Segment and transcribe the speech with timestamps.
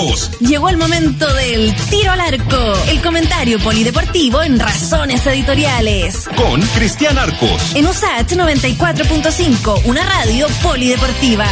[0.00, 0.30] Arcos.
[0.40, 6.28] Llegó el momento del tiro al arco, el comentario polideportivo en Razones Editoriales.
[6.36, 7.74] Con Cristian Arcos.
[7.74, 11.46] En USAT 94.5, una radio polideportiva.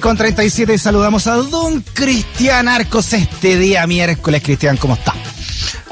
[0.00, 4.42] con 37 saludamos a don Cristian Arcos este día miércoles.
[4.42, 5.14] Cristian, ¿cómo está?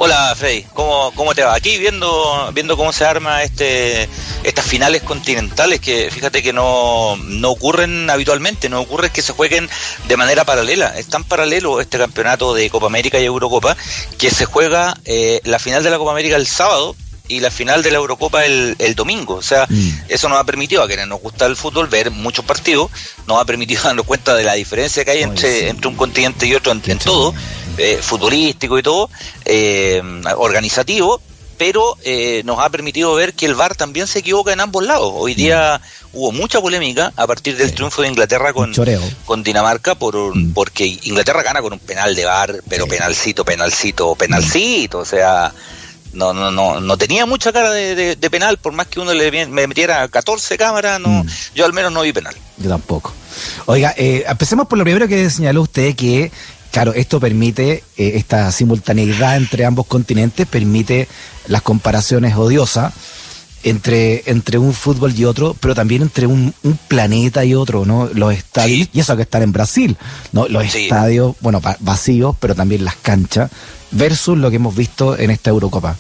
[0.05, 1.55] Hola Freddy, ¿cómo, cómo te va?
[1.55, 4.07] Aquí viendo, viendo cómo se arma este,
[4.43, 9.67] estas finales continentales que fíjate que no, no ocurren habitualmente, no ocurre que se jueguen
[10.07, 10.93] de manera paralela.
[10.98, 13.79] Es tan paralelo este campeonato de Copa América y Eurocopa
[14.18, 16.95] que se juega eh, la final de la Copa América el sábado
[17.26, 19.34] y la final de la Eurocopa el, el domingo.
[19.34, 19.88] O sea, mm.
[20.08, 22.90] eso nos ha permitido a quienes nos gusta el fútbol ver muchos partidos,
[23.26, 26.54] nos ha permitido darnos cuenta de la diferencia que hay entre, entre un continente y
[26.54, 27.34] otro en, todo,
[27.78, 29.08] eh, futbolístico y todo,
[29.44, 30.02] eh,
[30.36, 31.20] organizativo,
[31.56, 35.12] pero eh, nos ha permitido ver que el VAR también se equivoca en ambos lados.
[35.14, 35.36] Hoy mm.
[35.36, 35.80] día
[36.12, 38.75] hubo mucha polémica a partir del triunfo de Inglaterra con,
[39.25, 40.53] con Dinamarca, por mm.
[40.53, 45.55] porque Inglaterra gana con un penal de VAR, pero penalcito, penalcito, penalcito, o sea
[46.15, 49.67] no, no, no, no tenía mucha cara de, penal, por más que uno le me
[49.67, 51.27] metiera 14 cámaras, no, mm.
[51.55, 52.34] yo al menos no vi penal.
[52.59, 53.12] Yo tampoco.
[53.67, 56.31] Oiga, eh, empecemos por lo primero que señaló usted, que
[56.71, 61.09] claro, esto permite, eh, esta simultaneidad entre ambos continentes, permite
[61.47, 62.93] las comparaciones odiosas
[63.65, 66.55] entre, entre un fútbol y otro, pero también entre un,
[66.89, 68.09] planeta y otro, ¿no?
[68.12, 69.97] Los estadios, y eso que están en Brasil,
[70.33, 70.47] ¿no?
[70.48, 73.51] Los estadios, bueno, vacíos, pero también las canchas
[73.91, 75.97] versus lo que hemos visto en esta Eurocopa.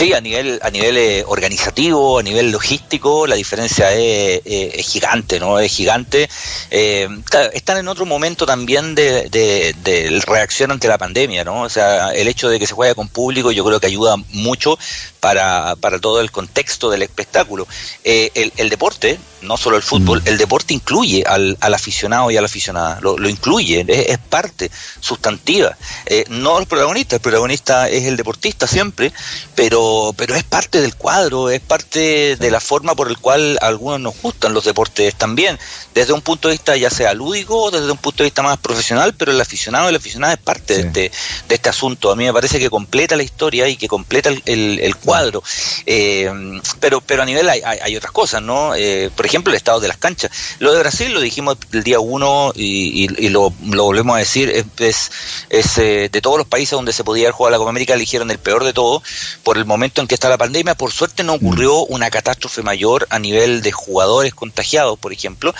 [0.00, 5.38] Sí, a nivel, a nivel eh, organizativo, a nivel logístico, la diferencia es, es gigante,
[5.38, 5.58] ¿no?
[5.58, 6.26] Es gigante.
[6.70, 7.06] Eh,
[7.52, 11.64] están en otro momento también de, de, reacción ante la pandemia, ¿no?
[11.64, 14.78] O sea, el hecho de que se juegue con público yo creo que ayuda mucho
[15.20, 17.68] para, para todo el contexto del espectáculo.
[18.02, 20.28] Eh, el, el, deporte, no solo el fútbol, mm.
[20.28, 24.70] el deporte incluye al, al, aficionado y a la aficionada, lo, lo incluye, es, parte
[25.00, 25.76] sustantiva.
[26.06, 29.12] Eh, no el protagonista, el protagonista es el deportista siempre,
[29.54, 33.66] pero, pero es parte del cuadro, es parte de la forma por el cual a
[33.66, 35.58] algunos nos gustan los deportes también,
[35.94, 38.58] desde un punto de vista ya sea lúdico o desde un punto de vista más
[38.58, 41.12] profesional, pero el aficionado y la aficionada es parte de, este,
[41.48, 42.10] de este asunto.
[42.10, 45.42] A mí me parece que completa la historia y que completa el, el, el cuadro.
[45.86, 46.30] Eh,
[46.78, 48.74] pero, pero a nivel hay, hay, otras cosas, ¿no?
[48.74, 50.30] Eh, por ejemplo, el estado de las canchas.
[50.58, 54.50] Lo de Brasil lo dijimos el día uno y, y, lo, lo, volvemos a decir,
[54.78, 55.10] es,
[55.48, 58.38] es, eh, de todos los países donde se podía jugar la Copa América, eligieron el
[58.38, 59.02] peor de todo
[59.42, 60.74] por el momento en que está la pandemia.
[60.74, 61.92] Por suerte no ocurrió mm.
[61.92, 65.54] una catástrofe mayor a nivel de jugadores contagiados, por ejemplo,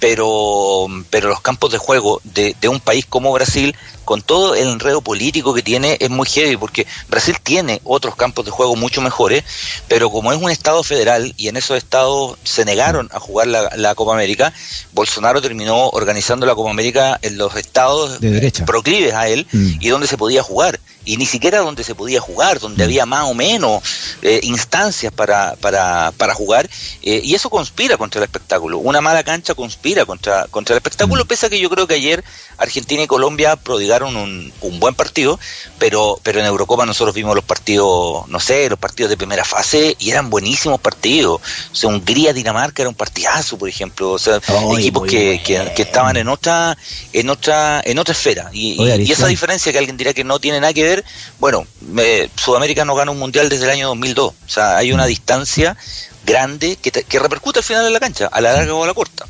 [0.00, 3.74] pero, pero los campos de juego de, de un país como Brasil
[4.04, 8.44] con todo el enredo político que tiene, es muy heavy, porque Brasil tiene otros campos
[8.44, 9.44] de juego mucho mejores,
[9.88, 13.94] pero como es un Estado federal y en esos estados se negaron a jugar la,
[13.94, 14.52] Copa América,
[14.92, 18.18] Bolsonaro terminó organizando la Copa América en los estados
[18.66, 19.72] proclives a él mm.
[19.80, 22.86] y donde se podía jugar y ni siquiera donde se podía jugar, donde mm.
[22.86, 23.63] había más o menos
[24.22, 26.68] eh, instancias para, para, para jugar,
[27.02, 28.78] eh, y eso conspira contra el espectáculo.
[28.78, 31.26] Una mala cancha conspira contra, contra el espectáculo, mm.
[31.26, 32.24] pese a que yo creo que ayer
[32.58, 35.38] Argentina y Colombia prodigaron un, un buen partido,
[35.78, 39.96] pero, pero en Eurocopa nosotros vimos los partidos, no sé, los partidos de primera fase,
[39.98, 41.40] y eran buenísimos partidos.
[41.72, 44.12] O sea, Hungría-Dinamarca era un partidazo, por ejemplo.
[44.12, 44.40] O sea,
[44.76, 46.76] equipos que, que, estaban en otra,
[47.12, 48.50] en otra, en otra esfera.
[48.52, 51.04] Y, y esa diferencia que alguien dirá que no tiene nada que ver
[51.38, 51.66] bueno,
[52.36, 55.76] Sudamérica no gana un mundial desde el año 2002, o sea, hay una distancia
[56.26, 58.94] grande que, que repercute al final de la cancha, a la larga o a la
[58.94, 59.26] corta.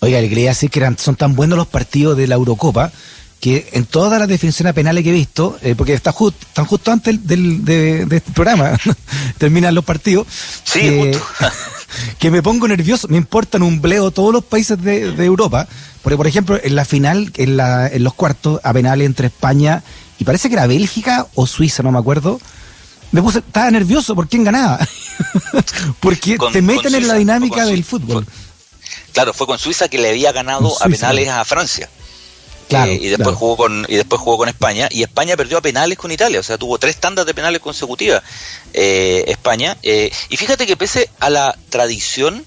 [0.00, 2.92] Oiga, le quería decir que son tan buenos los partidos de la Eurocopa
[3.40, 6.90] que en todas las definiciones penales que he visto, eh, porque está justo, están justo
[6.90, 8.76] antes del, de, este programa,
[9.38, 10.26] terminan los partidos,
[10.64, 11.18] sí, que,
[12.18, 15.68] que, me pongo nervioso, me importan un bleo todos los países de, de Europa,
[16.02, 19.84] porque por ejemplo en la final, en, la, en los cuartos, a penales entre España
[20.18, 22.40] y parece que era Bélgica o Suiza, no me acuerdo.
[23.10, 24.78] Me puse, estaba nervioso por quién ganaba.
[26.00, 28.26] Porque te meten en la dinámica del fútbol.
[29.12, 31.88] claro, fue con Suiza que le había ganado a penales a Francia.
[32.68, 35.62] Claro, eh, y después jugó con y después jugó con España y España perdió a
[35.62, 38.22] penales con Italia o sea tuvo tres tandas de penales consecutivas
[38.74, 42.44] eh, España eh, y fíjate que pese a la tradición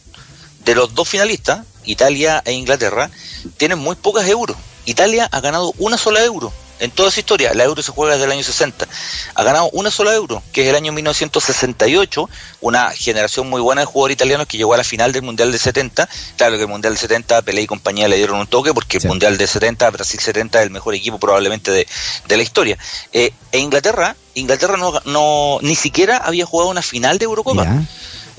[0.64, 3.10] de los dos finalistas Italia e Inglaterra
[3.57, 7.63] tienen muy pocas euros Italia ha ganado una sola euro en toda su historia, la
[7.63, 8.88] euro se juega desde el año 60.
[9.36, 12.30] Ha ganado una sola euro, que es el año 1968,
[12.60, 15.60] una generación muy buena de jugadores italianos que llegó a la final del Mundial de
[15.60, 16.10] 70.
[16.38, 19.07] Claro que el Mundial de 70, Pelé y compañía le dieron un toque, porque el
[19.07, 21.88] Mundial de 70, Brasil 70 es el mejor equipo probablemente de,
[22.28, 22.78] la historia.
[23.13, 27.83] Eh, e Inglaterra, Inglaterra no, no, ni siquiera había jugado una final de Eurocopa.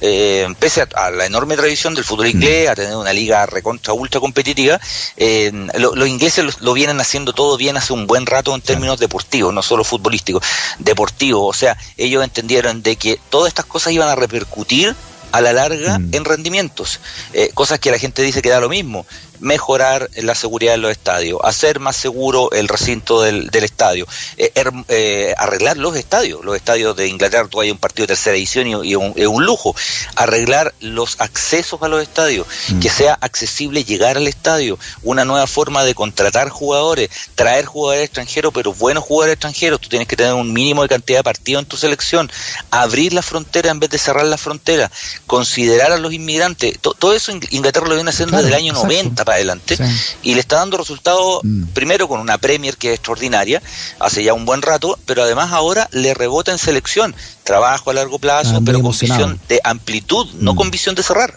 [0.05, 4.19] Eh, pese a, la enorme tradición del fútbol inglés, a tener una liga recontra ultra
[4.21, 4.81] competitiva,
[5.17, 9.55] eh, los ingleses lo, vienen haciendo todo bien hace un buen rato en términos deportivos,
[9.55, 10.43] no solo futbolísticos,
[10.81, 11.57] deportivos.
[11.57, 14.97] O sea, ellos entendieron de que todas estas cosas iban a repercutir
[15.31, 16.09] a la larga mm.
[16.13, 16.99] en rendimientos,
[17.33, 19.07] eh, cosas que la gente dice que da lo mismo
[19.43, 24.07] mejorar la seguridad de los estadios, hacer más seguro el recinto del, estadio,
[24.37, 24.53] eh,
[24.89, 26.45] eh, arreglar los estadios.
[26.45, 29.75] Los estadios de Inglaterra, tú hay un partido de tercera edición y, un, un, lujo.
[30.15, 32.81] Arreglar los accesos a los estadios, mm.
[32.81, 38.53] que sea accesible llegar al estadio, una nueva forma de contratar jugadores, traer jugadores extranjeros,
[38.55, 39.81] pero buenos jugadores extranjeros.
[39.81, 42.31] Tú tienes que tener un mínimo de cantidad de partidos en tu selección,
[42.71, 44.91] abrir la frontera en vez de cerrar la frontera,
[45.27, 46.79] considerar a los inmigrantes.
[46.81, 49.79] todo eso Inglaterra lo viene haciendo desde el año 90 adelante
[50.23, 51.65] y le está dando resultados mm.
[51.75, 53.63] primero con una Premier que es extraordinaria
[53.99, 57.15] hace ya un buen rato, pero además ahora le rebota en selección,
[57.45, 60.57] trabajo a largo plazo, pero con visión de amplitud, no mm.
[60.57, 61.35] con visión de cerrar.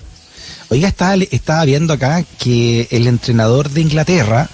[0.70, 4.50] Oiga, estaba, estaba viendo acá que el entrenador de Inglaterra,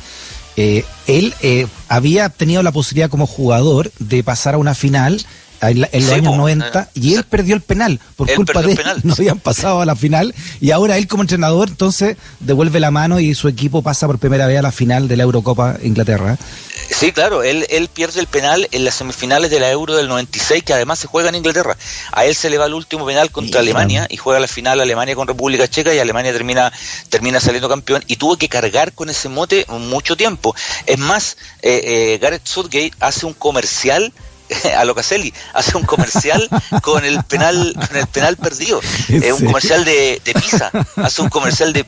[0.58, 5.26] eh, él eh, había tenido la posibilidad como jugador de pasar a una final
[5.62, 8.80] en, los años 90 y él perdió el penal por culpa de él.
[9.04, 13.20] no habían pasado a la final y ahora él como entrenador entonces devuelve la mano
[13.20, 16.38] y su equipo pasa por primera vez a la final de la Eurocopa Inglaterra.
[16.90, 20.64] Sí claro él, él pierde el penal en las semifinales de la Euro del 96
[20.64, 21.78] que además se juega en Inglaterra.
[22.12, 25.16] A él se le va el último penal contra Alemania y juega la final Alemania
[25.16, 26.72] con República Checa y Alemania termina
[27.10, 30.56] termina saliendo campeón y tuvo que cargar con ese mote mucho tiempo.
[30.86, 34.12] Es más eh, eh, Gareth Southgate hace un comercial
[34.78, 36.48] a Locatelli, hace un comercial
[36.82, 38.82] con el penal, con el penal perdido.
[39.10, 41.86] Es un comercial de, de pizza, hace un comercial de,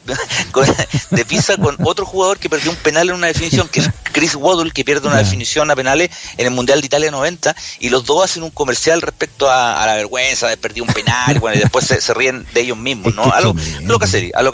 [1.11, 4.35] de pizza con otro jugador que perdió un penal en una definición, que es Chris
[4.35, 8.05] Waddle, que pierde una definición a penales en el Mundial de Italia 90, y los
[8.05, 11.85] dos hacen un comercial respecto a, la vergüenza de perder un penal, bueno, y después
[11.85, 13.23] se, ríen de ellos mismos, ¿no?
[13.23, 13.53] A lo,
[14.33, 14.53] a lo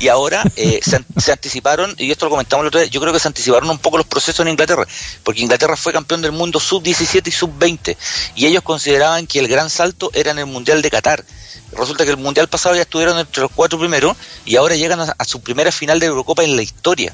[0.00, 3.12] y ahora eh, se, se, anticiparon, y esto lo comentamos el otro día, yo creo
[3.12, 4.86] que se anticiparon un poco los procesos en Inglaterra,
[5.22, 7.96] porque Inglaterra fue campeón del mundo sub-17 y sub-20
[8.34, 11.24] y ellos consideraban que el gran salto era en el Mundial de Qatar.
[11.72, 15.24] Resulta que el Mundial pasado ya estuvieron entre los cuatro primeros y ahora llegan a,
[15.24, 17.12] su primera final de Eurocopa en la historia.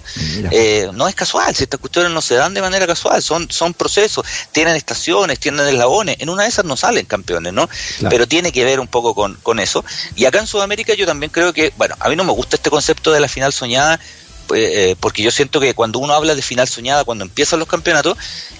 [0.50, 3.74] Eh, no es casual, si estas cuestiones no se dan de manera casual, son, son
[3.74, 7.68] procesos, tienen estaciones, tienen eslabones, en una de esas no salen campeones, ¿no?
[8.08, 9.84] Pero tiene que ver un poco con, con eso.
[10.14, 12.70] Y acá en Sudamérica yo también creo que, bueno, a mí no me gusta este
[12.70, 13.98] concepto de la final soñada,
[14.54, 18.16] eh, porque yo siento que cuando uno habla de final soñada, cuando empiezan los campeonatos,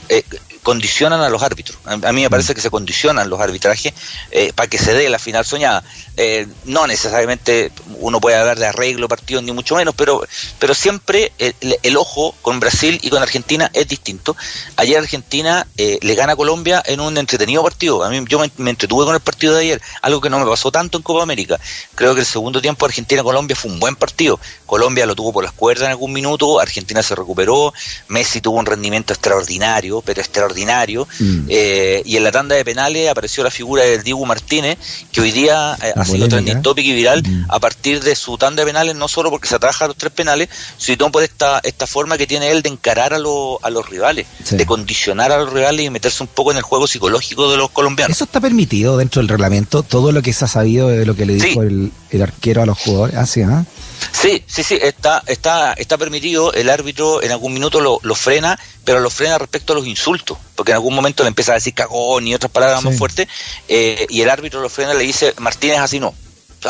[0.09, 0.25] eh,
[0.65, 1.79] condicionan a los árbitros.
[1.85, 2.57] A, mí me parece mm.
[2.57, 3.93] que se condicionan los arbitrajes
[4.33, 5.85] eh, para que se dé la final soñada.
[6.17, 10.27] Eh, no necesariamente uno puede hablar de arreglo partido ni mucho menos, pero,
[10.59, 14.37] pero siempre el, ojo con Brasil y con Argentina es distinto.
[14.77, 18.03] Ayer Argentina eh, le gana a Colombia en un entretenido partido.
[18.03, 20.73] A mí yo me, entretuve con el partido de ayer, algo que no me pasó
[20.73, 21.61] tanto en Copa América.
[21.95, 24.41] Creo que el segundo tiempo Argentina-Colombia fue un buen partido.
[24.65, 27.75] Colombia lo tuvo por las cuerdas en algún minuto, Argentina se recuperó,
[28.09, 31.09] Messi tuvo un rendimiento extraordinario, pero extraordinario ordinario.
[31.19, 31.47] Mm.
[31.49, 34.79] Eh, y en la tanda de penales apareció la figura del Diego Martínez,
[35.11, 37.47] que hoy día eh, ha sido trending topic y viral mm.
[37.49, 40.12] a partir de su tanda de penales, no solo porque se atraja a los tres
[40.12, 40.49] penales,
[40.79, 44.67] sino por esta, esta forma que tiene él de encarar a, a los rivales, de
[44.67, 48.17] condicionar a los rivales y meterse un poco en el juego psicológico de los colombianos.
[48.17, 49.82] ¿Eso está permitido dentro del reglamento?
[49.82, 52.67] ¿Todo lo que se ha sabido de lo que le dijo el, el, arquero a
[52.67, 53.17] los jugadores?
[53.17, 53.65] Ah, sí, ¿ah?
[54.14, 58.59] Sí, sí, sí, está, está, está permitido, el árbitro en algún minuto lo, lo, frena,
[58.85, 61.75] pero lo frena respecto a los insultos, porque en algún momento le empieza a decir
[61.75, 63.26] cagón y otras palabras más fuertes,
[63.68, 66.14] eh, y el árbitro lo frena y le dice, Martínez así no,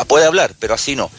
[0.05, 1.11] puede hablar, pero así no.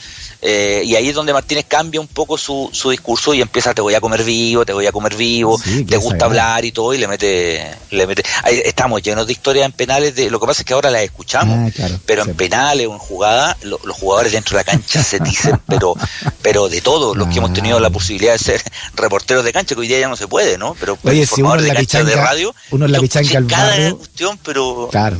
[0.47, 3.81] Eh, y ahí es donde Martínez cambia un poco su, su discurso y empieza te
[3.81, 6.99] voy a comer vivo, te voy a comer vivo, te gusta hablar y todo y
[6.99, 8.23] le mete, le mete.
[8.43, 11.01] Ahí estamos llenos de historias en penales, de lo que pasa es que ahora las
[11.01, 15.19] escuchamos, ah, pero en penales o en jugadas los jugadores dentro de la cancha se
[15.19, 15.95] dicen, pero
[16.43, 17.91] pero de todos los que hemos tenido la ah.
[17.91, 18.61] posibilidad de ser
[18.95, 20.75] reporteros de cancha, que hoy día ya no se puede, ¿no?
[20.79, 24.37] Pero Oye, si uno de cancha de radio, uno en la pichanca al barrio, cuestión,
[24.43, 25.17] pero claro.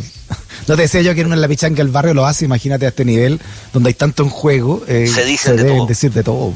[0.68, 3.06] No te decía yo que en la pichanca del barrio lo hace, imagínate a este
[3.06, 3.40] nivel,
[3.72, 4.84] donde hay tanto en juego.
[4.88, 5.88] Eh, se dicen de deben todo.
[5.88, 6.54] decir de todo.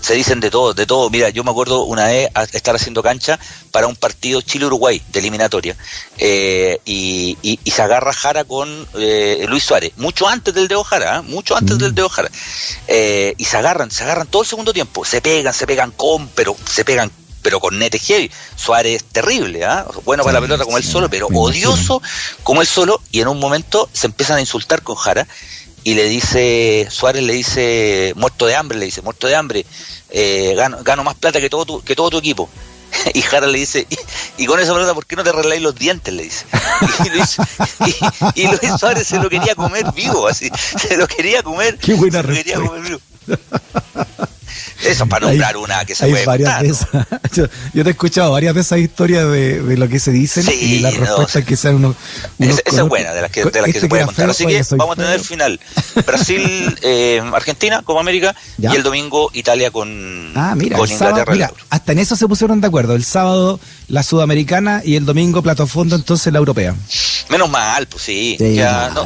[0.00, 1.10] Se dicen de todo, de todo.
[1.10, 3.38] Mira, yo me acuerdo una vez estar haciendo cancha
[3.70, 5.76] para un partido Chile-Uruguay de eliminatoria
[6.18, 11.56] eh, y, se agarra Jara con eh, Luis Suárez, mucho antes del de Ojara, mucho
[11.56, 11.94] antes del mm.
[11.94, 12.30] de Ojara.
[13.36, 16.56] y se agarran, se agarran todo el segundo tiempo, se pegan, se pegan con, pero
[16.66, 17.10] se pegan
[17.42, 18.30] pero con nete heavy.
[18.56, 19.86] Suárez terrible, ¿ah?
[20.04, 22.00] bueno para la pelota como él solo, pero odioso
[22.42, 25.26] como él solo, y en un momento se empiezan a insultar con Jara
[25.84, 29.66] y le dice, Suárez le dice, muerto de hambre, le dice, muerto de hambre,
[30.10, 32.48] eh, gano, gano más plata que todo tu, que todo tu equipo.
[33.14, 33.86] Y Jara le dice,
[34.36, 36.12] y, con esa pregunta, ¿por qué no te arregláis los dientes?
[36.12, 36.46] Le dice.
[38.34, 40.50] Y Luis, Suárez se lo quería comer vivo, así.
[40.78, 41.78] Se lo quería comer.
[41.78, 43.00] Qué buena se lo quería comer vivo.
[44.84, 46.62] Eso para nombrar una que se puede varias
[47.32, 50.96] yo, te he escuchado varias de esas historias de, lo que se dicen y las
[50.96, 51.96] respuestas que sean unos.
[52.38, 54.30] esa, es buena, de las que, de las que se puede contar.
[54.30, 55.60] Así que vamos a tener final
[56.06, 61.52] Brasil, eh, Argentina como América y el domingo Italia con, ah, mira, Inglaterra.
[61.70, 62.94] hasta en eso se pusieron de acuerdo.
[62.94, 63.60] El sábado
[63.92, 66.74] la sudamericana y el domingo plato fondo entonces la europea.
[67.28, 68.38] Menos mal, pues sí.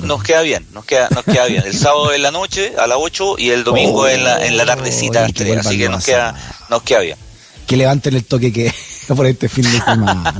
[0.02, 1.64] nos queda bien, nos queda, nos queda bien.
[1.66, 4.64] El sábado en la noche a las 8 y el domingo en, la, en la
[4.64, 6.36] tardecita a las 3 así que nos queda,
[6.70, 7.18] nos queda bien.
[7.66, 8.72] Que levanten el toque que
[9.08, 10.32] por este fin de semana.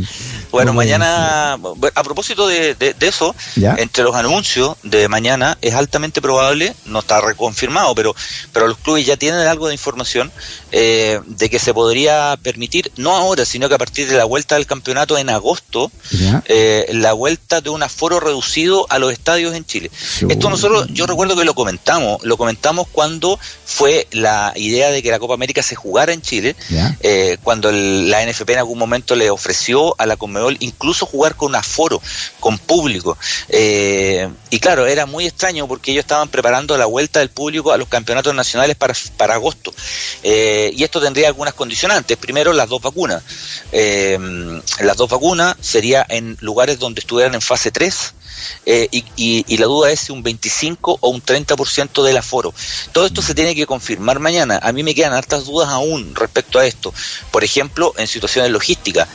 [0.56, 7.00] Bueno, mañana, a propósito de, eso, entre los anuncios de mañana es altamente probable, no
[7.00, 8.16] está reconfirmado, pero,
[8.54, 10.32] pero los clubes ya tienen algo de información
[10.72, 14.54] eh, de que se podría permitir, no ahora, sino que a partir de la vuelta
[14.54, 15.92] del campeonato en agosto,
[16.46, 19.90] eh, la vuelta de un aforo reducido a los estadios en Chile.
[20.26, 25.10] Esto nosotros, yo recuerdo que lo comentamos, lo comentamos cuando fue la idea de que
[25.10, 26.56] la Copa América se jugara en Chile,
[27.00, 31.54] eh, cuando la NFP en algún momento le ofreció a la Conmebol incluso jugar con
[31.54, 32.00] aforo,
[32.40, 33.16] con público.
[33.48, 37.78] Eh, y claro, era muy extraño porque ellos estaban preparando la vuelta del público a
[37.78, 39.72] los campeonatos nacionales para, agosto.
[40.22, 42.16] Eh, y esto tendría algunas condicionantes.
[42.16, 43.22] Primero, las dos vacunas.
[43.72, 44.18] Eh,
[44.80, 48.14] las dos vacunas sería en lugares donde estuvieran en fase 3
[48.64, 52.52] eh, y, la duda es si un 25 o un 30% del aforo.
[52.92, 54.58] Todo esto se tiene que confirmar mañana.
[54.62, 56.92] A mí me quedan hartas dudas aún respecto a esto.
[57.30, 59.08] Por ejemplo, en situaciones logísticas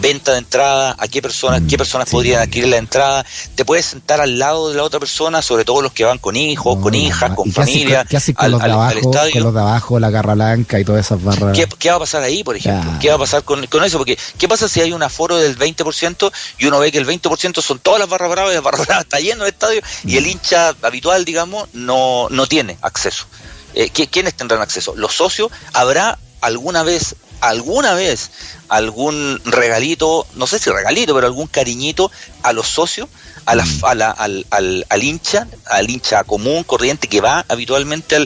[0.00, 3.86] venta de entrada, a qué personas, qué mm, personas podrían adquirir la entrada, te puedes
[3.86, 6.94] sentar al lado de la otra persona, sobre todo los que van con hijos, con
[6.94, 10.34] hijas, con familia, ¿qué haces con, los de abajo, con los de abajo, la garra
[10.34, 11.56] blanca y todas esas barras?
[11.78, 12.92] ¿Qué, va a pasar ahí, por ejemplo?
[13.00, 13.98] ¿Qué va a pasar con, eso?
[13.98, 17.62] Porque, ¿qué pasa si hay un aforo del 20% y uno ve que el 20%
[17.62, 20.24] son todas las barras bravas y las barras bravas está lleno el estadio y el
[20.24, 20.28] mm.
[20.28, 23.26] hincha habitual, digamos, no, no tiene acceso?
[23.74, 24.94] Eh, ¿Quiénes tendrán acceso?
[24.96, 25.50] ¿Los socios?
[25.72, 28.30] ¿Habrá alguna vez alguna vez
[28.68, 32.10] algún regalito, no sé si regalito, pero algún cariñito
[32.42, 33.08] a los socios,
[33.48, 33.84] a la, mm.
[33.84, 38.16] al, al, al, hincha, al hincha común, corriente que va habitualmente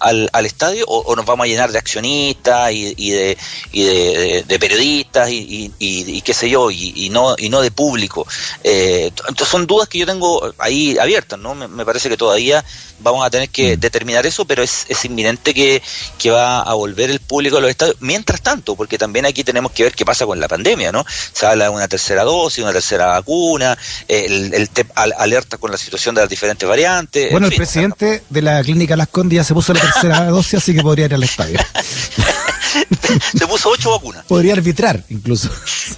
[0.00, 3.38] al, al, estadio, o, nos vamos a llenar de accionistas y, y, de,
[3.70, 8.26] y de, periodistas y, y, qué sé yo, y, no, y no de público.
[8.64, 11.54] Eh, entonces son dudas que yo tengo ahí abiertas, ¿no?
[11.54, 12.64] Me, parece que todavía
[13.00, 13.80] vamos a tener que mm.
[13.80, 15.80] determinar eso, pero es, es inminente que,
[16.18, 17.96] que va a volver el público a los estadios.
[18.00, 21.04] Mientras tanto, porque también aquí tenemos que ver qué pasa con la pandemia, ¿no?
[21.32, 23.76] Se habla de una tercera dosis, una tercera vacuna,
[24.08, 27.30] el, el alerta con la situación de las diferentes variantes.
[27.30, 30.74] Bueno, el presidente de la clínica Las Condes ya se puso la tercera dosis, así
[30.74, 31.58] que podría ir al estadio.
[33.38, 34.24] se puso ocho vacunas.
[34.26, 35.50] Podría arbitrar, incluso.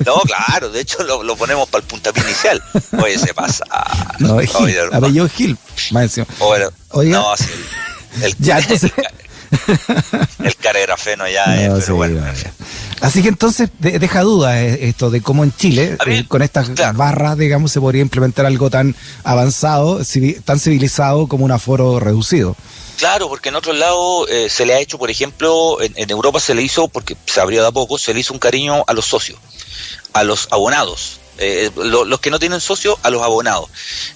[0.05, 2.63] No, claro, de hecho lo, ponemos para el puntapié inicial.
[3.03, 3.65] Oye, se pasa.
[4.19, 5.59] No, es Gil, apellido Gil,
[5.91, 6.27] más encima.
[6.39, 7.19] Bueno, Oiga.
[7.19, 7.47] no, así
[8.23, 8.93] el, ya, entonces...
[10.43, 12.23] el, caregrafeno ya es, pero bueno.
[13.01, 17.37] Así que entonces deja duda eh, esto de cómo en Chile, eh, con estas barras,
[17.37, 20.01] digamos, se podría implementar algo tan avanzado,
[20.45, 22.57] tan civilizado como un aforo reducido.
[22.97, 26.39] Claro, porque en otros lados eh, se le ha hecho, por ejemplo, en, en, Europa
[26.41, 28.93] se le hizo, porque se abrió de a poco, se le hizo un cariño a
[28.93, 29.39] los socios,
[30.13, 31.19] a los abonados.
[31.39, 33.69] Eh, los que no tienen socio a los abonados.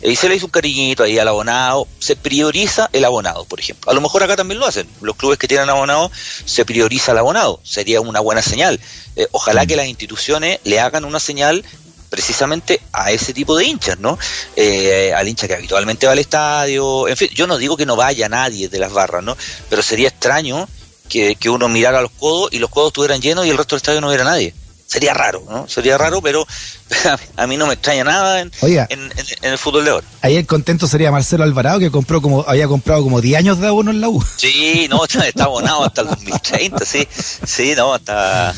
[0.03, 3.91] y se le hizo un cariñito ahí al abonado, se prioriza el abonado, por ejemplo.
[3.91, 4.89] A lo mejor acá también lo hacen.
[5.01, 6.11] Los clubes que tienen abonado
[6.45, 7.61] se prioriza el abonado.
[7.65, 8.79] Sería una buena señal.
[9.17, 11.65] Eh, ojalá que las instituciones le hagan una señal
[12.09, 14.19] precisamente a ese tipo de hinchas, ¿no?
[14.57, 17.97] Eh, al hincha que habitualmente va al estadio, en fin, yo no digo que no
[17.97, 19.37] vaya nadie de las barras, ¿no?
[19.69, 20.67] Pero sería extraño
[21.09, 23.81] que, que uno mirara los codos y los codos estuvieran llenos y el resto del
[23.81, 24.55] estadio no hubiera nadie
[24.89, 25.69] sería raro, ¿no?
[25.69, 26.47] Sería raro, pero
[27.37, 30.07] a mí no me extraña nada en, en, el fútbol de ahora.
[30.23, 33.67] Ahí el contento sería Marcelo Alvarado, que compró como había comprado como 10 años de
[33.67, 34.25] abono en la U.
[34.37, 37.07] Sí, no, está, abonado hasta el 2030, sí.
[37.47, 38.55] Sí, no, está...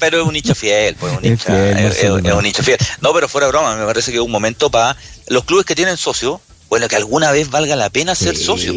[0.00, 2.78] pero, es un nicho fiel, pues, un es, es, un nicho fiel.
[3.00, 4.96] No, pero fuera de broma, me parece que es un momento para
[5.28, 8.74] los clubes que tienen socios, bueno, que alguna vez valga la pena ser socio.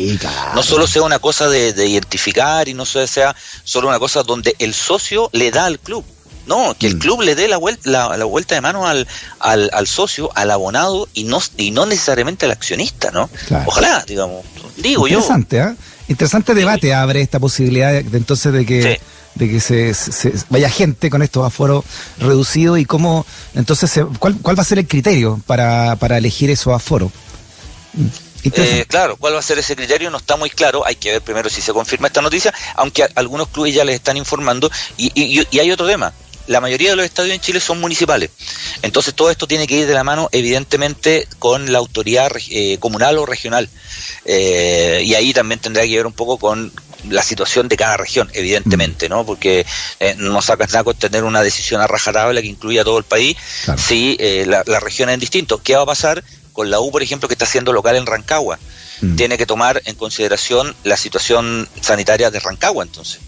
[0.53, 4.55] No solo sea una cosa de, de, identificar y no sea solo una cosa donde
[4.59, 6.05] el socio le da al club.
[6.47, 6.99] No, que el mm.
[6.99, 9.07] club le dé la vuelta, la, vuelta de mano al,
[9.39, 13.29] al, socio, al abonado y no, y no necesariamente al accionista, ¿no?
[13.65, 14.45] Ojalá, digamos.
[14.77, 15.75] Digo Interesante, ¿eh?
[16.07, 19.01] Interesante debate abre esta posibilidad de, entonces de que,
[19.35, 19.93] de que se,
[20.49, 21.83] vaya gente con estos aforos
[22.17, 26.73] reducidos y cómo, entonces, ¿cuál, ¿cuál va a ser el criterio para, para elegir esos
[26.73, 27.11] aforos?
[28.43, 30.09] Eh, claro, ¿cuál va a ser ese criterio?
[30.09, 30.85] No está muy claro.
[30.85, 34.15] Hay que ver primero si se confirma esta noticia, aunque algunos clubes ya les están
[34.15, 34.71] informando.
[34.95, 36.13] Y, y, y hay otro tema
[36.47, 38.31] la mayoría de los estadios en Chile son municipales.
[38.81, 43.17] Entonces todo esto tiene que ir de la mano, evidentemente, con la autoridad eh, comunal
[43.17, 43.69] o regional.
[44.25, 46.71] Eh, y ahí también tendrá que ver un poco con
[47.09, 49.25] la situación de cada región, evidentemente, ¿no?
[49.25, 49.65] Porque
[49.99, 53.03] eh, no sacas nada con tener una decisión a rajatabla que incluya a todo el
[53.03, 53.37] país
[53.77, 55.61] si eh, la, región es distinto.
[55.61, 56.23] ¿Qué va a pasar
[56.53, 58.59] con la U, por ejemplo, que está haciendo local en Rancagua?
[59.01, 59.15] Mm.
[59.15, 63.19] Tiene que tomar en consideración la situación sanitaria de Rancagua, entonces.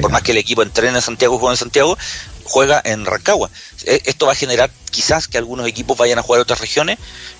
[0.00, 1.98] Por más que el equipo entrene en Santiago y juegue en Santiago,
[2.44, 3.50] juega en Rancagua.
[3.84, 6.98] E, esto va a generar quizás que algunos equipos vayan a jugar a otras regiones,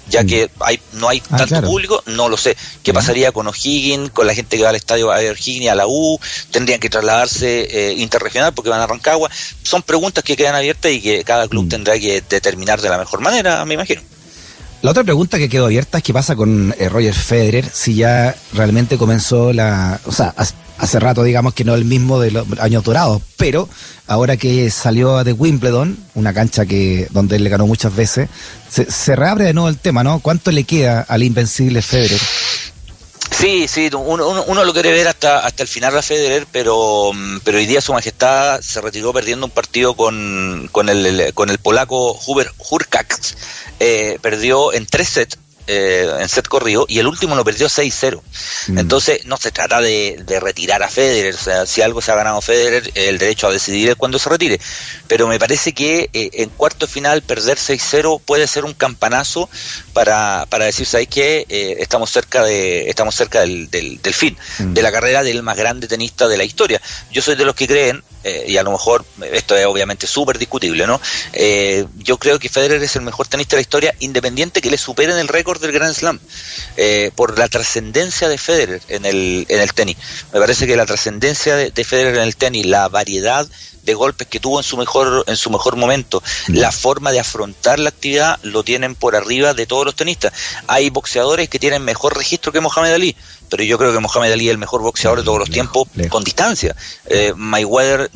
[0.09, 0.27] ya mm.
[0.27, 2.57] que hay, no hay ah, tanto público, no lo sé.
[2.83, 5.87] ¿Qué pasaría con O'Higgins, con la gente que va al estadio a O'Higgins a la
[5.87, 6.19] U?
[6.51, 9.31] ¿Tendrían que trasladarse eh, interregional porque van a Rancagua?
[9.63, 11.69] Son preguntas que quedan abiertas y que cada club mm.
[11.69, 14.03] tendrá que determinar de la mejor manera, me imagino.
[14.85, 18.37] La otra pregunta que quedó abierta es qué pasa con eh, Roger Federer, si ya
[18.53, 19.99] realmente comenzó la...
[20.05, 20.35] O sea,
[20.77, 23.67] hace rato digamos que no el mismo de los años dorados, pero
[24.07, 28.29] ahora que salió de Wimbledon, una cancha que donde él le ganó muchas veces,
[28.69, 30.19] se, reabre de nuevo el tema, ¿no?
[30.19, 32.21] ¿Cuánto le queda al invencible Federer?
[33.31, 37.11] Sí, sí, uno, uno, lo quiere ver hasta hasta el final a Federer, pero
[37.43, 41.59] pero hoy día su majestad se retiró perdiendo un partido con, con el, con el
[41.59, 43.35] polaco Hubert Hurkacz,
[43.81, 48.21] eh, perdió en tres sets eh, en set corrido y el último lo perdió 6-0.
[48.69, 48.79] Mm.
[48.79, 52.41] Entonces no se trata de, retirar a Federer, o sea, si algo se ha ganado
[52.41, 54.61] Federer, el derecho a decidir es cuando se retire.
[55.07, 59.49] Pero me parece que eh, en cuarto final perder 6-0 puede ser un campanazo
[59.93, 61.47] para, para decir, ¿sabes qué?
[61.49, 64.75] Eh, estamos cerca de estamos cerca del, del, fin, mm.
[64.75, 66.81] de la carrera del más grande tenista de la historia.
[67.11, 70.39] Yo soy de los que creen eh, y a lo mejor esto es obviamente súper
[70.39, 71.01] discutible, ¿no?
[71.97, 75.17] Yo creo que Federer es el mejor tenista de la historia, independiente que le superen
[75.19, 76.21] el récord del Grand Slam,
[76.77, 79.97] eh, por la trascendencia de Federer en el, en el tenis.
[80.33, 83.47] Me parece que la trascendencia de, de Federer en el tenis, la variedad
[83.85, 86.55] de golpes que tuvo en su mejor en su mejor momento, mm.
[86.55, 90.33] la forma de afrontar la actividad lo tienen por arriba de todos los tenistas.
[90.67, 93.17] Hay boxeadores que tienen mejor registro que Mohamed Ali,
[93.55, 96.25] pero yo creo que Mohamed Ali es el mejor boxeador de todos los tiempos con
[96.25, 96.75] distancia.
[97.07, 98.11] Eh, Mayweather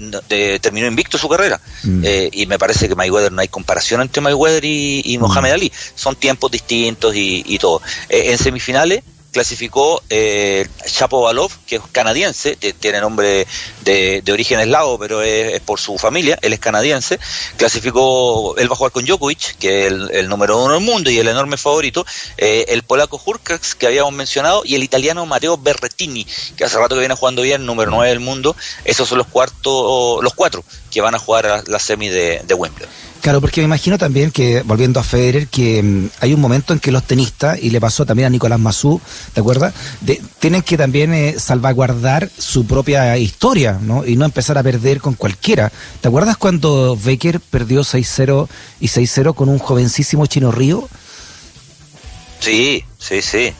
[0.60, 2.00] terminó invicto su carrera mm.
[2.04, 5.54] eh, y me parece que Mayweather no hay comparación entre Mayweather y, y Mohamed mm.
[5.54, 5.72] Ali.
[5.94, 7.80] Son tiempos distintos y, y todo.
[8.08, 13.46] Eh, en semifinales clasificó eh, Chapo Balov, que es canadiense, tiene nombre
[13.82, 17.18] de, de origen eslavo, pero es, por su familia, él es canadiense.
[17.56, 21.18] Clasificó, él va a jugar con Djokovic, que es el, número uno del mundo y
[21.18, 22.04] el enorme favorito,
[22.36, 26.94] eh, el polaco Hurkacz, que habíamos mencionado, y el italiano Matteo Berrettini, que hace rato
[26.94, 28.56] que viene jugando bien, número nueve del mundo.
[28.84, 32.54] Esos son los, cuartos, los cuatro que van a jugar a la semi de, de
[32.54, 33.07] Wimbledon.
[33.20, 36.78] Claro, porque me imagino también que, volviendo a Federer, que mm, hay un momento en
[36.78, 39.00] que los tenistas, y le pasó también a Nicolás Massú,
[39.32, 39.74] ¿te acuerdas?
[40.38, 44.06] tienen que también eh, salvaguardar su propia historia, ¿no?
[44.06, 45.72] Y no empezar a perder con cualquiera.
[46.00, 48.48] ¿Te acuerdas cuando Becker perdió 6-0
[48.80, 50.88] y 6-0 con un jovencísimo Chino Río?
[52.40, 53.52] Sí, sí, sí.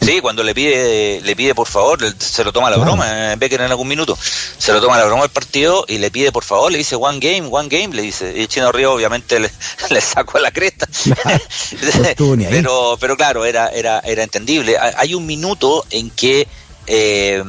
[0.00, 3.62] Sí, cuando le pide, le pide por favor, se lo toma la broma, eh, Becker
[3.62, 6.70] en algún minuto, se lo toma la broma el partido y le pide por favor,
[6.70, 9.50] le dice one game, one game, le dice, y Chino Río obviamente le,
[9.90, 10.86] le sacó la cresta.
[12.50, 14.76] pero, pero claro, era, era, era entendible.
[14.78, 16.46] Hay un minuto en que
[16.86, 17.42] eh,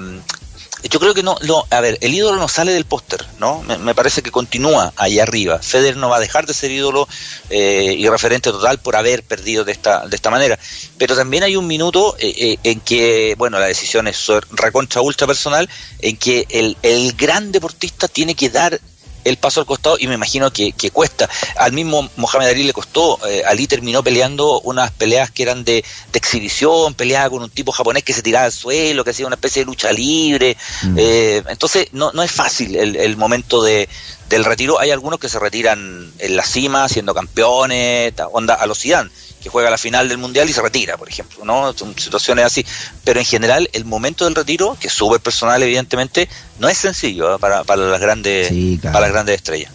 [0.84, 3.63] yo creo que no, no, a ver, el ídolo no sale del póster, ¿no?
[3.63, 5.60] Me, parece que continúa ahí arriba.
[5.60, 7.08] Federer no va a dejar de ser ídolo
[7.50, 10.58] eh, y referente total por haber perdido de esta, de esta manera.
[10.98, 15.26] Pero también hay un minuto eh, eh, en que, bueno, la decisión es recontra ultra
[15.26, 15.68] personal,
[16.00, 18.80] en que el, el gran deportista tiene que dar
[19.28, 21.30] el paso al costado y me imagino que, cuesta.
[21.58, 23.20] Al mismo Mohamed Ali le costó.
[23.28, 28.04] Eh, Ali terminó peleando unas peleas que eran de, exhibición, peleaba con un tipo japonés
[28.04, 30.58] que se tiraba al suelo, que hacía una especie de lucha libre.
[30.84, 30.96] Mm.
[30.98, 33.88] Eh, entonces no, no es fácil el, el momento de,
[34.30, 34.80] del retiro.
[34.80, 39.10] Hay algunos que se retiran en la cima, siendo campeones, onda a los Zidane
[39.48, 41.74] que juega la final del mundial y se retira, por ejemplo, ¿no?
[41.74, 42.66] Son situaciones así.
[43.06, 46.28] Pero en general, el momento del retiro, que es súper personal, evidentemente,
[46.60, 47.40] no es sencillo ¿eh?
[47.40, 48.52] para, para, las grandes,
[48.84, 49.72] para las grandes estrellas.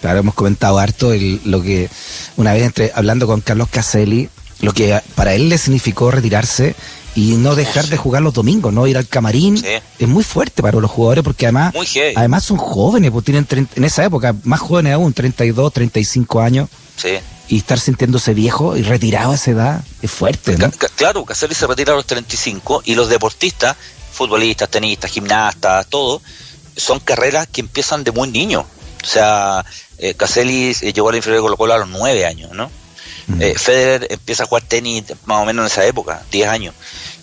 [0.00, 1.12] Claro, hemos comentado harto
[1.44, 1.90] lo que
[2.36, 4.28] una vez entre, hablando con Carlos Caselli,
[4.60, 6.76] lo que para él le significó retirarse
[7.16, 9.60] y no dejar de jugar los domingos, no ir al camarín,
[9.98, 11.74] es muy fuerte para los jugadores porque además
[12.14, 16.68] además son jóvenes, pues tienen en esa época más jóvenes aún, 32, 35 años.
[16.96, 20.56] Sí y estar sintiéndose viejo y retirado a esa edad es fuerte.
[20.58, 20.70] ¿no?
[20.96, 23.76] Claro, Caselli se retira a los 35 y los deportistas,
[24.12, 26.20] futbolistas, tenistas, gimnastas, todo,
[26.76, 28.66] son carreras que empiezan de muy niño.
[29.02, 29.64] O sea,
[29.98, 32.70] eh, Caselli eh, llegó a la inferior de Colo Colo a los 9 años, ¿no?
[33.40, 36.74] Eh, Federer empieza a jugar tenis más o menos en esa época, 10 años.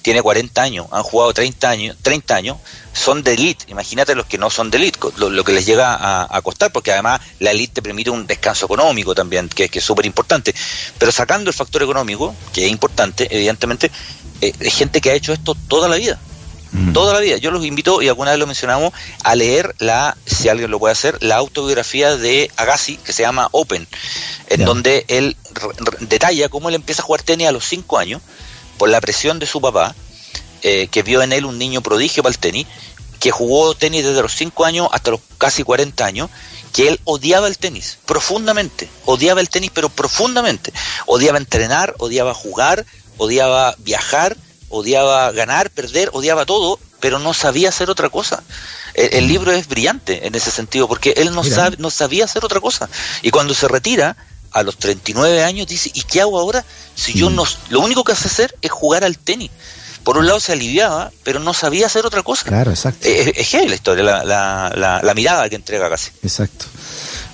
[0.05, 2.57] Tiene 40 años, han jugado 30 años, 30 años
[2.93, 3.65] son de elite.
[3.69, 5.97] Imagínate los que no son de elite, lo, que les llega
[6.29, 9.83] a, costar, porque además la elite te permite un descanso económico también, que, que es
[9.83, 10.53] súper importante.
[10.99, 13.89] Pero sacando el factor económico, que es importante, evidentemente,
[14.41, 16.19] eh, es gente que ha hecho esto toda la vida.
[16.93, 17.37] Toda la vida.
[17.37, 20.91] Yo los invito, y alguna vez lo mencionamos, a leer la, si alguien lo puede
[20.91, 23.87] hacer, la autobiografía de Agassi, que se llama Open,
[24.49, 25.35] en donde él
[26.01, 28.21] detalla cómo él empieza a jugar tenis a los 5 años,
[28.77, 29.95] por la presión de su papá,
[30.61, 32.67] eh, que vio en él un niño prodigio para el tenis,
[33.19, 36.29] que jugó tenis desde los 5 años hasta los casi 40 años,
[36.73, 40.73] que él odiaba el tenis, profundamente, odiaba el tenis, pero profundamente.
[41.05, 42.85] Odiaba entrenar, odiaba jugar,
[43.17, 44.35] odiaba viajar,
[44.69, 48.43] odiaba ganar, perder, odiaba todo, pero no sabía hacer otra cosa.
[48.93, 52.61] El, libro es brillante en ese sentido, porque él no, sabe, no sabía hacer otra
[52.61, 52.89] cosa.
[53.21, 54.15] Y cuando se retira,
[54.55, 56.63] a los 39 años, dice, ¿y qué hago ahora?
[56.95, 57.35] Si yo mm.
[57.35, 59.51] no, lo único que hace hacer es jugar al tenis.
[60.05, 62.45] Por un lado se aliviaba, pero no sabía hacer otra cosa.
[62.45, 63.05] Claro, exacto.
[63.05, 66.11] Es, es, la historia, la, la, la, mirada que entrega casi.
[66.23, 66.67] Exacto.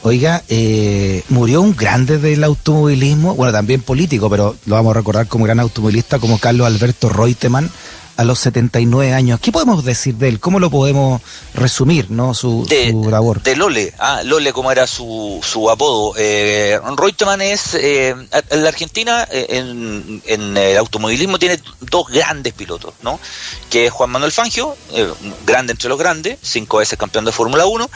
[0.01, 5.27] Oiga, eh, murió un grande del automovilismo, bueno, también político, pero lo vamos a recordar
[5.27, 7.69] como gran automovilista, como Carlos Alberto Reutemann,
[8.17, 9.39] a los 79 años.
[9.39, 10.39] ¿Qué podemos decir de él?
[10.39, 11.21] ¿Cómo lo podemos
[11.53, 12.65] resumir, no su,
[13.09, 13.41] labor?
[13.43, 16.13] De Lole, ah, Lole como era su, su apodo.
[16.17, 22.53] Eh, Reutemann es, eh, en la Argentina, eh, en, en, el automovilismo tiene dos grandes
[22.53, 23.19] pilotos, ¿no?
[23.69, 25.11] Que es Juan Manuel Fangio, eh,
[25.45, 27.89] grande entre los grandes, cinco veces campeón de Fórmula 1,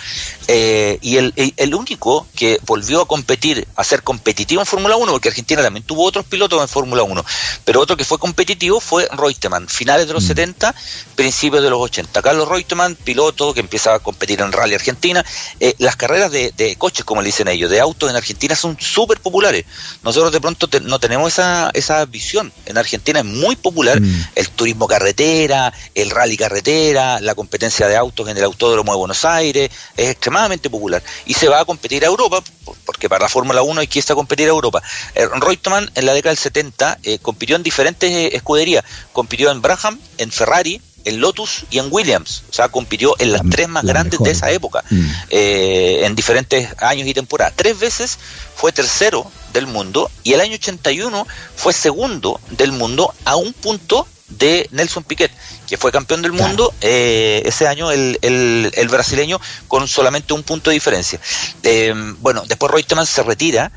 [1.02, 5.30] y el, el, único que volvió a competir, a ser competitivo en Fórmula 1, porque
[5.30, 7.26] Argentina también tuvo otros pilotos en Fórmula 1,
[7.64, 11.16] pero otro que fue competitivo fue Reutemann, finales de los 70, mm.
[11.16, 12.22] principios de los 80.
[12.22, 15.26] Carlos Reutemann, piloto que empieza a competir en Rally Argentina.
[15.60, 19.20] Eh, las carreras de, coches, como le dicen ellos, de autos en Argentina son súper
[19.20, 19.66] populares.
[20.04, 22.52] Nosotros de pronto no tenemos esa, esa visión.
[22.66, 24.28] En Argentina es muy popular mm.
[24.36, 29.26] el turismo carretera, el rally carretera, la competencia de autos en el Autódromo de Buenos
[29.26, 31.02] Aires, es extremadamente popular.
[31.26, 32.42] Y se va a competir a Europa,
[32.86, 34.82] porque para la Fórmula 1 hay que irse a competir a Europa.
[35.14, 38.84] Eh, Reutemann en la década del 70 eh, compitió en diferentes escuderías.
[39.14, 42.44] Compitió en Braham, en Ferrari, en Lotus y en Williams.
[42.50, 45.10] O sea, compitió en las tres más grandes de esa época, mm.
[45.30, 47.54] eh, en diferentes años y temporadas.
[47.56, 48.18] Tres veces
[48.56, 54.08] fue tercero del mundo y el año 81 fue segundo del mundo a un punto
[54.28, 55.32] de Nelson Piquet,
[55.68, 60.72] que fue campeón del mundo eh, ese año, el, el, brasileño, con solamente un punto
[60.72, 61.20] de diferencia.
[61.64, 63.72] Eh, bueno, después Reutemann se retira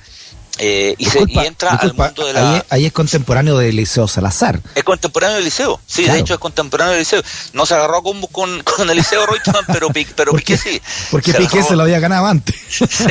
[0.59, 2.65] eh, y, se, entra al mundo de la...
[2.69, 4.61] Ahí, es contemporáneo del Liceo Salazar.
[4.75, 7.23] Es contemporáneo del Liceo, sí, de hecho es contemporáneo del Liceo.
[7.53, 10.83] No se agarró con, con, con el Liceo Reutemann, pero, pero Piqué sí.
[11.11, 12.57] Porque Piqué se lo había ganado antes.
[12.69, 13.07] sí,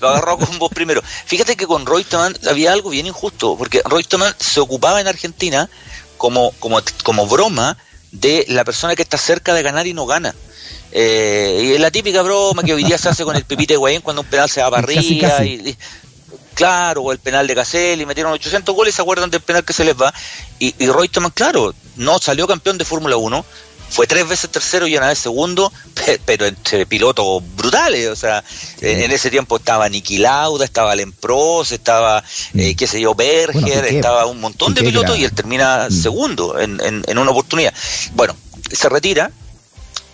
[0.00, 1.02] lo agarró con vos primero.
[1.26, 5.68] Fíjate que con Reutemann había algo bien injusto, porque Reutemann se ocupaba en Argentina
[6.18, 7.78] como, como, como broma
[8.12, 10.34] de la persona que está cerca de ganar y no gana.
[10.92, 14.02] Eh, y es la típica broma que hoy día se hace con el Pepite Guayén
[14.02, 15.44] cuando un penal se va para arriba.
[15.44, 15.76] Y,
[16.54, 19.84] claro, o el penal de Caselli, metieron 800 goles, se acuerdan del penal que se
[19.84, 20.12] les va.
[20.58, 23.44] Y, y Reutemann, claro, no salió campeón de Fórmula 1,
[23.90, 25.72] fue tres veces tercero y una vez segundo,
[26.24, 28.42] pero entre pilotos brutales, o sea,
[28.80, 32.22] en ese tiempo estaba Niki Lauda, estaba Lempros, estaba,
[32.54, 32.76] eh, mm.
[32.76, 35.92] qué sé yo, Berger, estaba un montón de pilotos y él termina mm.
[35.92, 37.74] segundo en, en una oportunidad.
[38.14, 38.34] Bueno,
[38.70, 39.30] se retira,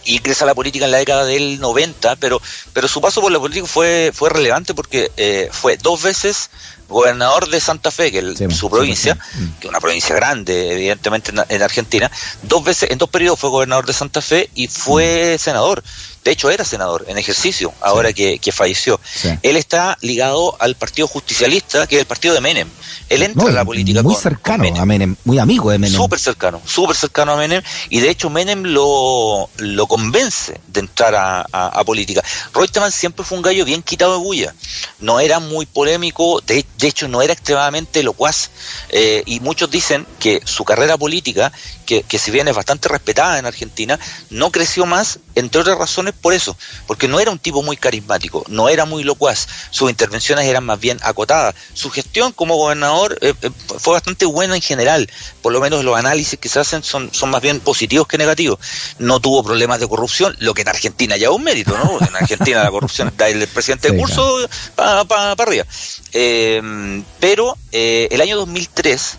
[0.06, 2.40] ingresa a la política en la década del 90, pero,
[2.72, 6.50] pero su paso por la política fue, fue relevante porque eh, fue dos veces
[6.88, 9.18] gobernador de Santa Fe, que es su provincia,
[9.60, 12.10] que es una provincia grande, evidentemente en, Argentina,
[12.42, 15.38] dos veces, en dos periodos fue gobernador de Santa Fe y fue mm.
[15.38, 15.82] senador.
[16.26, 18.98] De hecho, era senador en ejercicio, ahora que, falleció.
[19.42, 22.68] Él está ligado al Partido Justicialista, que es el partido de Menem.
[23.08, 25.96] Él entra en la política muy cercano a Menem, muy amigo de Menem.
[25.96, 31.14] Súper cercano, súper cercano a Menem, y de hecho Menem lo, lo convence de entrar
[31.14, 32.24] a, a, política.
[32.52, 34.52] Reutemann siempre fue un gallo bien quitado de bulla.
[34.98, 38.50] No era muy polémico, de, de hecho no era extremadamente locuaz,
[38.88, 41.52] eh, y muchos dicen que su carrera política,
[41.84, 43.96] que, que si bien es bastante respetada en Argentina,
[44.30, 48.44] no creció más, entre otras razones, por eso, porque no era un tipo muy carismático,
[48.48, 53.35] no era muy locuaz, sus intervenciones eran más bien acotadas, su gestión como gobernador eh,
[53.42, 55.11] eh, fue bastante buena en general,
[55.42, 58.59] por lo menos los análisis que se hacen son, son más bien positivos que negativos,
[58.98, 61.98] no tuvo problemas de corrupción, lo que en Argentina ya es un mérito, ¿no?
[62.07, 65.64] En Argentina la corrupción está el presidente de curso para arriba.
[66.12, 69.18] Eh, pero el año 2003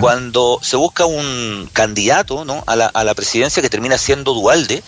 [0.00, 2.62] cuando se busca un candidato ¿no?
[2.66, 4.82] a, la, a la presidencia que termina siendo Dualde,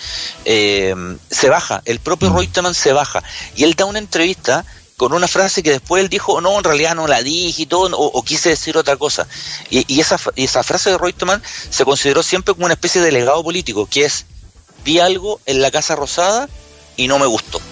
[0.45, 0.95] eh,
[1.31, 2.37] se baja, el propio mm.
[2.37, 3.23] Reutemann se baja,
[3.57, 4.65] y él da una entrevista
[5.01, 7.97] con una frase que después él dijo, no, en realidad no la dije y todo,
[7.97, 9.27] o, quise decir otra cosa.
[9.71, 13.87] Y, esa, esa frase de Reutemann se consideró siempre como una especie de legado político,
[13.87, 14.27] que es,
[14.85, 16.51] vi algo en la Casa Rosada
[16.99, 17.63] y no me gustó.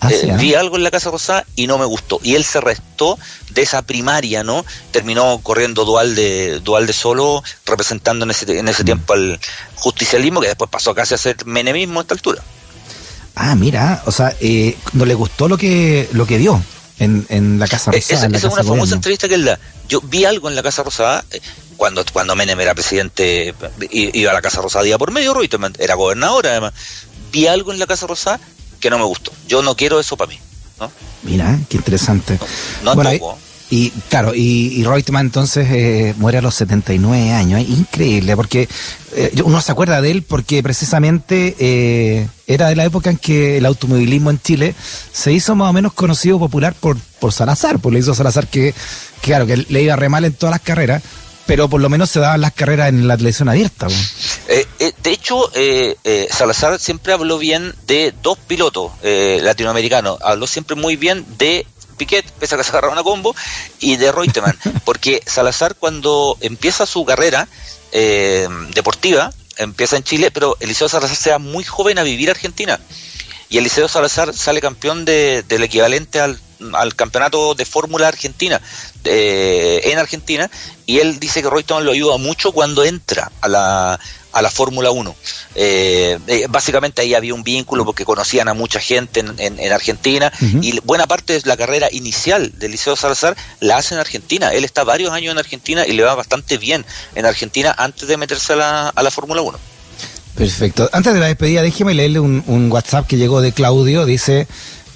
[0.00, 0.36] Ah, Eh, sí, ¿ah?
[0.36, 2.20] vi algo en la Casa Rosada y no me gustó.
[2.22, 3.18] Y él se restó
[3.50, 4.64] de esa primaria, ¿no?
[4.90, 8.86] Terminó corriendo dual de, dual de solo, representando en ese, en ese Mm.
[8.86, 9.40] tiempo al
[9.76, 12.42] justicialismo, que después pasó casi a ser menemismo a esta altura.
[13.34, 16.62] Ah, mira, o sea, eh, no le gustó lo que lo que vio
[16.98, 18.16] en, en la Casa Eh, Rosada.
[18.16, 19.58] esa en la esa es una famosa entrevista que él da.
[19.88, 21.40] Yo vi algo en la Casa Rosada eh,
[21.76, 23.54] cuando, cuando Menem era presidente,
[23.90, 26.72] iba a la Casa Rosada día por medio, Reutemann era gobernador además.
[27.32, 28.40] Vi algo en la Casa Rosada
[28.80, 29.32] que no me gustó.
[29.48, 30.38] Yo no quiero eso para mí.
[30.80, 30.90] ¿no?
[31.22, 32.38] Mira, qué interesante.
[32.84, 33.38] No Bueno, tampoco.
[33.70, 37.60] y, claro, y, y Reutemann entonces eh, muere a los 79 años.
[37.60, 38.68] Es increíble, porque
[39.14, 43.56] eh, uno se acuerda de él porque precisamente eh, era de la época en que
[43.56, 44.74] el automovilismo en Chile
[45.12, 48.74] se hizo más o menos conocido, popular por, por Salazar, pues le hizo Salazar que,
[49.22, 51.02] que, claro, que le iba re mal en todas las carreras,
[51.46, 53.86] pero por lo menos se daban las carreras en la televisión abierta.
[54.48, 60.18] Eh, eh, de hecho, eh, eh, Salazar siempre habló bien de dos pilotos eh, latinoamericanos.
[60.22, 63.34] Habló siempre muy bien de Piquet, pese a que se agarraron a combo,
[63.80, 64.58] y de Reutemann.
[64.84, 67.48] porque Salazar, cuando empieza su carrera
[67.92, 72.32] eh, deportiva, empieza en Chile, pero Eliseo Salazar se va muy joven a vivir a
[72.32, 72.78] Argentina.
[73.48, 76.38] Y Eliseo Salazar sale campeón de- del equivalente al,
[76.72, 78.60] al campeonato de Fórmula Argentina
[79.04, 80.50] eh, en Argentina
[80.86, 84.00] y él dice que Reutemann lo ayuda mucho cuando entra a la,
[84.32, 85.14] a la Fórmula 1.
[85.54, 89.72] Eh, eh, básicamente ahí había un vínculo porque conocían a mucha gente en, en- en
[89.72, 94.52] Argentina y buena parte de la carrera inicial de Liceo Salazar la hace en Argentina.
[94.52, 98.16] Él está varios años en Argentina y le va bastante bien en Argentina antes de
[98.16, 99.58] meterse a la, a la Fórmula 1.
[100.36, 100.90] Perfecto.
[100.92, 104.04] Antes de la despedida, déjeme leerle un, un WhatsApp que llegó de Claudio.
[104.04, 104.46] Dice,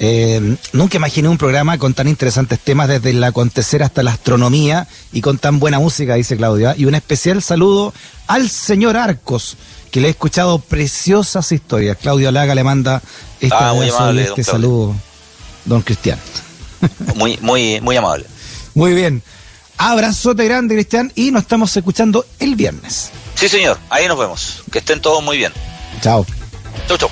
[0.02, 4.88] eh, nunca imaginé un programa con tan interesantes temas desde el acontecer hasta la astronomía
[5.12, 6.70] y con tan buena música, dice Claudio.
[6.70, 6.74] ¿ah?
[6.74, 7.92] Y un especial saludo
[8.26, 9.58] al señor Arcos,
[9.90, 11.98] que le he escuchado preciosas historias.
[11.98, 13.02] Claudio Laga le manda
[13.42, 14.94] este, Ah, muy amable, este don saludo,
[15.66, 16.18] don Cristian.
[17.14, 18.24] Muy, muy, muy amable.
[18.74, 19.22] Muy bien.
[19.76, 23.10] Abrazote grande, Cristian, y nos estamos escuchando el viernes.
[23.34, 23.78] Sí, señor.
[23.90, 24.62] Ahí nos vemos.
[24.70, 25.52] Que estén todos muy bien.
[26.00, 26.24] Chao.
[26.86, 27.10] Chau, chau.